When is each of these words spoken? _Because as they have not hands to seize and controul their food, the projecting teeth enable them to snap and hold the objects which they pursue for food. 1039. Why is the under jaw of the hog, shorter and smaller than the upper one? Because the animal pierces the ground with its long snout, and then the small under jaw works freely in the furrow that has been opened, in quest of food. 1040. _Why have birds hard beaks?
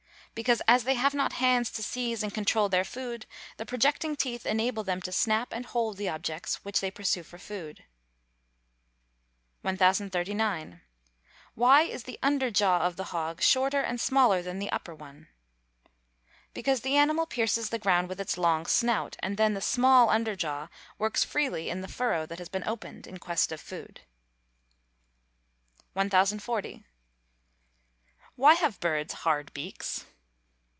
_Because 0.33 0.61
as 0.65 0.85
they 0.85 0.93
have 0.93 1.13
not 1.13 1.33
hands 1.33 1.69
to 1.71 1.83
seize 1.83 2.23
and 2.23 2.33
controul 2.33 2.69
their 2.69 2.85
food, 2.85 3.25
the 3.57 3.65
projecting 3.65 4.15
teeth 4.15 4.45
enable 4.45 4.81
them 4.81 5.01
to 5.01 5.11
snap 5.11 5.49
and 5.51 5.65
hold 5.65 5.97
the 5.97 6.07
objects 6.07 6.63
which 6.63 6.79
they 6.79 6.89
pursue 6.89 7.21
for 7.21 7.37
food. 7.37 7.83
1039. 9.63 10.79
Why 11.53 11.81
is 11.81 12.03
the 12.03 12.17
under 12.23 12.49
jaw 12.49 12.79
of 12.79 12.95
the 12.95 13.11
hog, 13.11 13.41
shorter 13.41 13.81
and 13.81 13.99
smaller 13.99 14.41
than 14.41 14.57
the 14.59 14.71
upper 14.71 14.95
one? 14.95 15.27
Because 16.53 16.79
the 16.79 16.95
animal 16.95 17.25
pierces 17.25 17.67
the 17.69 17.77
ground 17.77 18.07
with 18.07 18.21
its 18.21 18.37
long 18.37 18.65
snout, 18.65 19.17
and 19.19 19.35
then 19.35 19.53
the 19.53 19.59
small 19.59 20.09
under 20.09 20.37
jaw 20.37 20.69
works 20.97 21.25
freely 21.25 21.69
in 21.69 21.81
the 21.81 21.89
furrow 21.89 22.25
that 22.25 22.39
has 22.39 22.47
been 22.49 22.65
opened, 22.65 23.05
in 23.05 23.19
quest 23.19 23.51
of 23.51 23.59
food. 23.59 23.99
1040. 25.91 26.85
_Why 28.39 28.55
have 28.55 28.79
birds 28.79 29.11
hard 29.13 29.53
beaks? 29.53 30.05